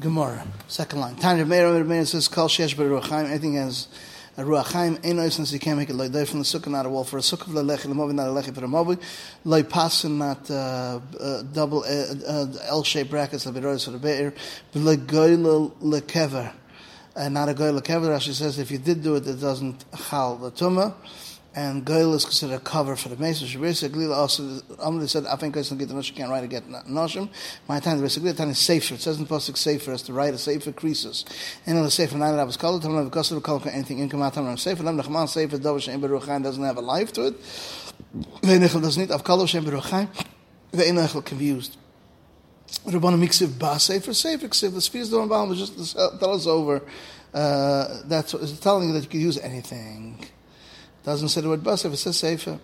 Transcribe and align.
Gemara, 0.00 0.46
second 0.68 1.00
line. 1.00 1.16
Tanya 1.16 1.44
Meir 1.44 1.84
Meir 1.84 2.04
says, 2.04 2.28
Kol 2.28 2.48
Shesh 2.48 2.76
Beruachayim, 2.76 3.28
anything 3.28 3.54
has 3.54 3.88
a 4.36 4.42
Ruachayim, 4.42 5.04
Ein 5.04 5.16
Oisnes, 5.16 5.52
you 5.52 5.58
can't 5.58 5.78
make 5.78 5.90
it 5.90 5.94
like 5.94 6.12
from 6.26 6.38
the 6.38 6.44
sukkah, 6.44 6.68
not 6.68 6.86
a 6.86 6.88
wall. 6.88 7.04
For 7.04 7.18
a 7.18 7.20
sukkah, 7.20 7.46
Lechi, 7.46 7.86
Lemovi, 7.86 8.14
not 8.14 8.28
a 8.28 8.30
Lechi, 8.30 8.54
for 8.54 8.64
a 8.64 8.68
Movi. 8.68 9.02
Loi 9.44 9.62
Pasin, 9.62 10.18
not 10.18 10.50
uh, 10.50 11.00
uh, 11.20 11.42
double 11.52 11.84
uh, 11.84 12.14
uh, 12.26 12.46
L-shaped 12.68 13.10
brackets, 13.10 13.44
Leberois 13.44 13.84
for 13.84 13.90
the 13.90 13.98
Beir. 13.98 14.32
Loi 14.74 14.96
Goyle 14.96 15.70
Lekever, 15.82 16.52
and 17.16 17.34
not 17.34 17.48
a 17.48 17.54
Goyle 17.54 17.80
Lekever. 17.80 18.08
Rashi 18.08 18.32
says, 18.32 18.58
if 18.58 18.70
you 18.70 18.78
did 18.78 19.02
do 19.02 19.16
it, 19.16 19.26
it 19.26 19.40
doesn't 19.40 19.84
chal 20.08 20.36
the 20.36 20.50
Tumah 20.52 20.94
and 21.54 21.84
Goyle 21.84 22.14
is 22.14 22.24
considered 22.24 22.54
a 22.54 22.60
cover 22.60 22.96
for 22.96 23.10
the 23.10 23.16
Mesa. 23.16 23.46
Shabbos 23.46 23.82
Glila 23.82 24.16
also, 24.16 24.42
Amri 24.76 25.08
said, 25.08 25.26
I 25.26 25.36
think 25.36 25.54
Goyle 25.54 25.64
get 25.76 25.88
the 25.88 25.94
Noshim, 25.94 26.16
can't 26.16 26.30
write 26.30 26.44
a 26.44 26.46
get 26.46 26.66
Noshim. 26.68 27.28
My 27.68 27.78
time, 27.80 28.00
the 28.00 28.06
Glila 28.06 28.36
time 28.36 28.50
is 28.50 28.58
safer. 28.58 28.94
It 28.94 29.00
says 29.00 29.18
in 29.18 29.26
Pasuk 29.26 29.56
safer 29.56 29.92
as 29.92 30.02
to 30.02 30.12
write 30.12 30.32
a 30.32 30.38
safer 30.38 30.72
creases. 30.72 31.24
And 31.66 31.76
on 31.76 31.84
the 31.84 31.90
safer 31.90 32.16
nine, 32.16 32.38
I 32.38 32.44
was 32.44 32.56
called, 32.56 32.82
Tam 32.82 32.96
Lev 32.96 33.10
Kosser, 33.10 33.42
Kol 33.42 33.62
anything 33.70 33.98
in 33.98 34.08
Kamat 34.08 34.32
Tam 34.32 34.56
safer, 34.56 34.82
Lam 34.82 34.98
Lechman 34.98 35.28
safer, 35.28 35.58
Dovish, 35.58 35.82
Shem 35.82 36.00
Beruchaim 36.00 36.42
doesn't 36.42 36.64
have 36.64 36.78
a 36.78 36.80
life 36.80 37.12
to 37.12 37.26
it. 37.26 37.40
Veinechel 38.42 38.80
does 38.80 38.96
not, 38.96 39.08
Avkalo 39.08 39.46
Shem 39.46 39.64
Beruchaim, 39.64 40.08
Veinechel 40.72 41.24
confused. 41.24 41.76
Rabbana 42.86 43.18
Miksiv 43.22 43.58
Ba 43.58 43.78
Sefer, 43.78 44.14
Sefer 44.14 44.48
Ksiv, 44.48 44.72
the 44.72 44.80
Spheres 44.80 45.10
don't 45.10 45.28
Baal, 45.28 45.52
just 45.54 45.94
tell 45.94 46.32
us 46.32 46.46
over, 46.46 46.82
uh, 47.34 48.00
that's 48.06 48.32
telling 48.60 48.88
you 48.88 48.94
that 48.94 49.02
you 49.02 49.08
can 49.08 49.20
use 49.20 49.38
anything. 49.38 50.24
Doesn't 51.04 51.28
say 51.28 51.40
the 51.40 51.48
word 51.48 51.62
basif, 51.62 51.92
it 51.92 51.96
says 51.96 52.18
sefer. 52.18 52.58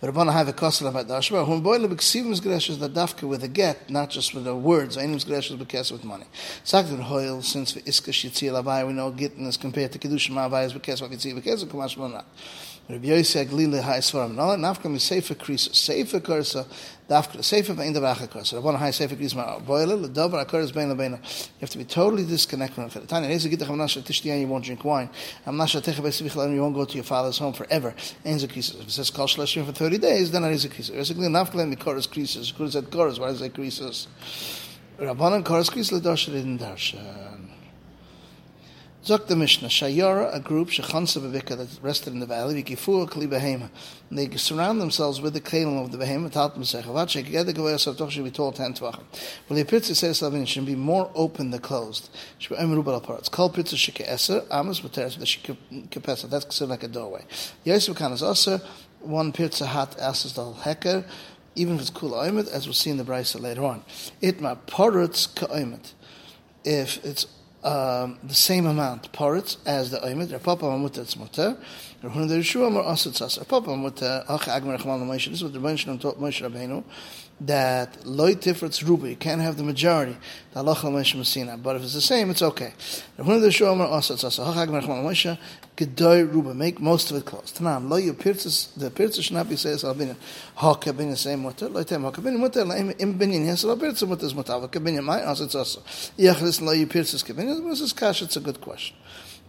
But 0.00 0.12
Rabbana 0.12 0.32
have 0.32 0.48
a 0.48 0.52
kosel 0.52 0.88
about 0.88 1.08
the 1.08 1.14
Ashba. 1.14 1.46
Whom 1.46 1.62
boile 1.62 1.88
b'ksivim 1.88 2.38
greshes 2.40 2.78
the 2.78 2.88
dafka 2.88 3.28
with 3.28 3.44
a 3.44 3.48
get, 3.48 3.88
not 3.88 4.10
just 4.10 4.34
with 4.34 4.44
the 4.44 4.56
words. 4.56 4.96
Einim 4.96 5.24
greshes 5.24 5.56
b'kes 5.56 5.92
with 5.92 6.04
money. 6.04 6.26
The 6.64 6.96
hoil 7.02 7.42
since 7.42 7.72
for 7.72 7.80
iska 7.80 8.10
shitzil 8.10 8.60
avai 8.62 8.86
we 8.86 8.92
know 8.92 9.10
getting 9.10 9.46
is 9.46 9.56
compared 9.56 9.92
to 9.92 9.98
kedushim 9.98 10.34
avai 10.34 10.66
is 10.66 10.72
b'kes 10.72 11.00
v'kitzil 11.00 11.40
b'kes 11.40 11.64
v'kumash 11.64 11.96
monat. 11.96 12.24
Rabbi 12.88 13.06
Yosef 13.06 13.48
nafka 13.48 14.90
mi 14.90 14.98
sefer 14.98 15.34
krisa. 15.34 15.72
Sefer 15.72 17.74
ve'in 17.74 18.76
High 18.76 18.90
Sefer 18.90 19.14
krisa 19.14 19.64
boile. 19.64 19.96
Bein 20.72 20.88
lebeina. 20.88 21.18
You 21.18 21.60
have 21.60 21.70
to 21.70 21.78
be 21.78 21.84
totally 21.84 22.24
disconnected 22.24 22.90
from 22.90 23.02
it. 23.02 23.08
Tanya, 23.08 23.28
Eza 23.28 23.48
gitach 23.48 23.68
amnasha 23.68 24.02
tishtiyan, 24.02 24.40
you 24.40 24.48
won't 24.48 24.64
drink 24.64 24.84
wine. 24.84 25.08
Amnasha 25.46 25.80
techa 25.80 26.00
besivichlan, 26.00 26.54
you 26.54 26.60
won't 26.60 26.74
go 26.74 26.84
to 26.84 26.94
your 26.94 27.04
father's 27.04 27.38
home 27.38 27.52
forever. 27.52 27.94
Enza 28.24 28.48
krisa. 28.48 28.80
If 28.80 28.88
it 28.88 28.90
says 28.90 29.10
shlashim 29.10 29.64
for 29.64 29.72
30 29.72 29.98
days, 29.98 30.30
then 30.32 30.44
it 30.44 30.52
is 30.52 30.64
a 30.64 30.68
krisa. 30.68 30.92
Basically, 30.92 31.28
nafka 31.28 31.54
len 31.54 31.70
mi 31.70 31.76
koras 31.76 32.08
krisas. 32.08 32.52
Kuras 32.52 32.76
at 32.76 32.90
koras. 32.90 33.18
Why 33.18 33.28
does 33.28 33.42
it 33.42 33.54
krisa 33.54 34.06
didn't 36.32 36.58
darsha. 36.58 37.51
Zok 39.04 39.26
the 39.26 39.34
Mishnah, 39.34 39.66
Shayara, 39.66 40.32
a 40.32 40.38
group, 40.38 40.68
Shechansa 40.68 41.20
Bevika, 41.20 41.56
that 41.56 41.82
rested 41.82 42.12
in 42.12 42.20
the 42.20 42.26
valley, 42.26 42.62
Vikifu 42.62 43.08
Kli 43.10 43.26
Behema. 43.26 43.68
They 44.12 44.30
surround 44.36 44.80
themselves 44.80 45.20
with 45.20 45.34
the 45.34 45.40
Kalim 45.40 45.84
of 45.84 45.90
the 45.90 45.98
Behema, 45.98 46.30
Talp 46.30 46.54
Mesech, 46.54 46.84
Avache, 46.84 47.24
Geda 47.24 47.52
Gavaya 47.52 47.74
Savtoch 47.74 48.12
should 48.12 48.22
be 48.22 48.30
told 48.30 48.54
ten 48.54 48.74
tvachim. 48.74 49.02
Well, 49.48 49.56
the 49.56 49.64
Pitzah 49.64 49.96
says 49.96 50.18
something 50.18 50.44
should 50.44 50.66
be 50.66 50.76
more 50.76 51.10
open 51.16 51.50
than 51.50 51.60
closed. 51.60 52.10
Should 52.38 52.56
be 52.56 52.62
Emru 52.62 52.84
Bala 52.84 53.00
parts. 53.00 53.28
Kol 53.28 53.50
Pitzah 53.50 53.74
Shike 53.74 54.06
Eser, 54.06 54.46
Amos 54.52 54.82
Materes, 54.82 55.18
the 55.18 55.26
Shike 55.26 55.56
Kepesa, 55.90 56.30
that's 56.30 56.44
considered 56.44 56.70
like 56.70 56.84
a 56.84 56.88
doorway. 56.88 57.24
Yosef 57.64 57.96
Kanas 57.96 58.22
Aser, 58.22 58.64
one 59.00 59.32
Pitzah 59.32 59.66
Hat 59.66 59.98
Asas 60.00 60.34
Dal 60.34 60.56
Heker, 60.62 61.04
even 61.56 61.74
if 61.74 61.80
it's 61.80 61.90
Kula 61.90 62.28
Oimet, 62.28 62.48
as 62.52 62.68
we'll 62.68 62.72
see 62.72 62.90
in 62.90 62.98
the 62.98 63.04
Brisa 63.04 63.40
later 63.40 63.64
on. 63.64 63.82
Itma 64.22 64.58
Porutz 64.68 65.34
Ka'oimet. 65.34 65.92
If 66.64 67.04
it's 67.04 67.26
um, 67.64 68.18
the 68.24 68.34
same 68.34 68.66
amount 68.66 69.12
parrots 69.12 69.58
as 69.66 69.90
the 69.90 69.98
oimet. 69.98 70.42
Papa 70.42 70.64
Mamuta 70.64 71.00
Tzmoter. 71.00 71.56
Rahun 72.02 72.28
the 72.28 72.34
Yeshua 72.36 72.66
Amar 72.68 72.84
Asat 72.84 73.14
Sasa. 73.14 73.44
Papa 73.44 73.68
Mamuta 73.68 74.24
Ach 74.28 74.42
Agmar 74.42 74.78
Chmal 74.80 75.00
Moshe. 75.02 75.30
This 75.30 75.42
is 75.42 75.44
what 75.44 75.52
the 75.52 75.60
Rebbeinu 75.60 76.00
taught 76.00 76.20
Moshe 76.20 76.48
Rabbeinu 76.48 76.82
that 77.46 78.06
loy 78.06 78.34
tifretz 78.34 78.86
ruba, 78.86 79.08
you 79.08 79.16
can't 79.16 79.40
have 79.40 79.56
the 79.56 79.64
majority. 79.64 80.16
The 80.52 80.62
halacha 80.62 80.84
Moshe 80.84 81.16
miSinai, 81.16 81.60
but 81.62 81.76
if 81.76 81.82
it's 81.82 81.94
the 81.94 82.00
same, 82.00 82.30
it's 82.30 82.42
okay. 82.42 82.72
Rahun 83.18 83.40
the 83.40 83.48
Yeshua 83.48 83.72
Amar 83.72 83.88
Asat 83.88 84.18
Sasa. 84.18 84.42
Ach 84.42 84.56
Agmar 84.56 84.82
Chmal 84.82 85.02
Moshe. 85.02 85.36
Gedoy 85.76 86.30
ruba, 86.30 86.54
make 86.54 86.80
most 86.80 87.10
of 87.10 87.16
it 87.16 87.24
close. 87.24 87.52
Tanam 87.52 87.88
loy 87.88 87.98
your 87.98 88.14
pirtzes, 88.14 88.74
the 88.74 88.90
pirtzes 88.90 89.22
should 89.22 89.34
not 89.34 89.48
be 89.48 89.56
says 89.56 89.82
albinin. 89.84 90.16
Ha 90.56 90.74
kabinin 90.74 91.16
same 91.16 91.42
mutter. 91.42 91.68
Loy 91.68 91.82
tem 91.82 92.02
ha 92.02 92.10
kabinin 92.10 92.38
mutter. 92.38 92.64
Laim 92.64 92.94
im 93.00 93.18
binyin 93.18 93.46
yes 93.46 93.64
lo 93.64 93.76
pirtzes 93.76 94.06
mutter 94.06 94.26
is 94.26 94.34
mutter. 94.34 94.52
Kabinin 94.52 95.02
my 95.02 95.20
Asat 95.20 95.50
Sasa. 95.50 95.80
Yachlis 96.18 96.60
loy 96.60 96.72
your 96.72 96.88
pirtzes 96.88 97.24
kabinin. 97.24 97.68
This 97.68 97.80
is 97.80 97.92
kash. 97.92 98.20
It's 98.22 98.36
a 98.36 98.40
good 98.40 98.60
question. 98.60 98.96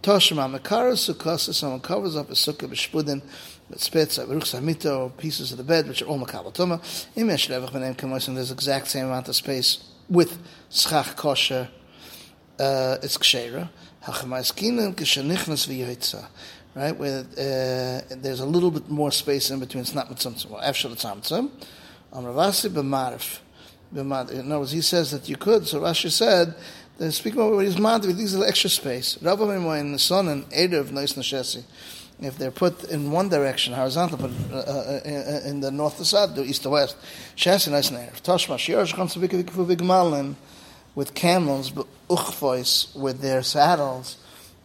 Toshima 0.04 0.54
Makara 0.54 0.92
Sukkasa, 0.92 1.54
someone 1.54 1.80
covers 1.80 2.14
up 2.14 2.28
a 2.28 2.34
sukkah 2.34 2.68
b'shpudin, 2.68 3.22
with 3.70 3.82
spits, 3.82 4.18
ruchs 4.18 4.54
hamita, 4.54 4.94
or 4.94 5.08
pieces 5.08 5.50
of 5.50 5.56
the 5.56 5.64
bed, 5.64 5.88
which 5.88 6.02
are 6.02 6.04
all 6.04 6.18
makabatuma. 6.18 6.78
Imesh 7.16 7.48
levach 7.48 7.70
b'neim 7.70 7.96
kamosim, 7.96 8.34
there's 8.34 8.50
the 8.50 8.54
exact 8.54 8.88
same 8.88 9.06
amount 9.06 9.28
of 9.28 9.34
space 9.34 9.82
with 10.10 10.38
schach 10.70 11.16
kosher, 11.16 11.70
uh, 12.58 12.98
it's 13.02 13.18
kshera. 13.18 13.68
Hachamaskinim 14.04 14.94
kishanichnas 14.94 15.66
v'yoitza. 15.68 16.26
Right, 16.74 16.96
where 16.96 17.20
uh, 17.20 18.16
there's 18.16 18.40
a 18.40 18.46
little 18.46 18.70
bit 18.70 18.90
more 18.90 19.12
space 19.12 19.50
in 19.50 19.60
between. 19.60 19.82
It's 19.82 19.94
not 19.94 20.10
mitzvah. 20.10 20.48
Well, 20.50 20.60
the 20.60 20.72
tzamtzum, 20.72 21.50
on 22.12 22.24
Ravasi 22.24 22.68
b'marif. 22.70 23.38
In 23.96 24.10
other 24.10 24.58
words, 24.58 24.72
he 24.72 24.80
says 24.80 25.12
that 25.12 25.28
you 25.28 25.36
could. 25.36 25.68
So 25.68 25.80
Rashi 25.80 26.10
said 26.10 26.56
then 26.98 27.10
speaking 27.10 27.40
about 27.40 27.54
what 27.54 27.64
he's 27.64 28.16
these 28.16 28.36
are 28.36 28.44
extra 28.44 28.70
space. 28.70 29.20
Rabbi 29.20 29.78
in 29.78 29.92
the 29.92 29.98
sun 29.98 30.28
and 30.28 30.48
Erev 30.50 30.90
Nois 30.90 31.14
Nashesi, 31.14 31.64
if 32.20 32.38
they're 32.38 32.52
put 32.52 32.84
in 32.84 33.10
one 33.10 33.28
direction, 33.28 33.74
horizontal, 33.74 34.18
but 34.18 34.30
uh, 34.52 34.56
uh, 34.56 35.00
uh 35.04 35.48
in 35.48 35.60
the 35.60 35.72
north 35.72 35.96
to 35.96 36.04
south, 36.04 36.36
the 36.36 36.44
east 36.44 36.62
to 36.62 36.70
west, 36.70 36.96
Shesi 37.36 37.70
Nois 37.70 37.90
Nerev. 37.90 38.22
Toshma, 38.22 38.56
Tzavika 38.56 39.42
Vikifu 39.42 39.66
Vigmalin, 39.66 40.36
with 40.94 41.14
camels, 41.14 41.70
but 41.70 41.86
Uchvois, 42.08 42.94
with 42.94 43.20
their 43.20 43.42
saddles, 43.42 44.18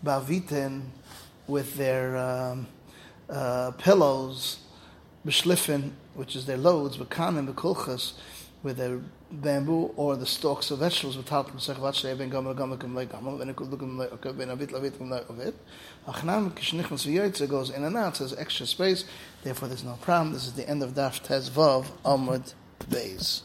Bavitin, 0.03 0.83
with 1.47 1.75
their 1.75 2.17
um, 2.17 2.67
uh, 3.29 3.71
pillows, 3.71 4.59
B'shlifin, 5.25 5.91
which 6.13 6.35
is 6.35 6.45
their 6.45 6.57
loads, 6.57 6.97
B'kanim, 6.97 7.51
B'kulchas, 7.51 8.13
with 8.61 8.77
their 8.77 8.99
bamboo 9.31 9.93
or 9.95 10.15
the 10.15 10.25
stalks 10.25 10.71
of 10.71 10.79
vegetables 10.79 11.15
with 11.15 11.27
talcum 11.27 11.57
sechvat 11.57 11.93
shrei 11.93 12.17
ben 12.17 12.29
gamal 12.29 12.55
gamal 12.55 12.93
lei 12.93 13.05
gamal 13.05 13.37
ben 13.37 13.53
ikul 13.53 13.69
lukum 13.69 13.97
lei 13.97 14.07
okay 14.07 14.31
ben 14.31 14.49
avit 14.49 14.71
lavit 14.71 14.99
lei 14.99 15.21
avit. 15.21 15.53
Achnam 16.07 16.51
kishnichmas 16.51 17.07
v'yoytze 17.07 17.47
goes 17.47 17.69
in 17.69 17.83
and 17.83 17.95
out 17.95 18.17
says 18.17 18.33
extra 18.37 18.65
space 18.65 19.05
therefore 19.43 19.67
there's 19.67 19.83
no 19.83 19.97
problem. 20.01 20.33
This 20.33 20.45
is 20.45 20.53
the 20.53 20.67
end 20.67 20.83
of 20.83 20.93
daf 20.93 21.21
tez 21.23 21.49
vav 21.49 21.85
amud 22.03 22.53
beis 22.89 23.43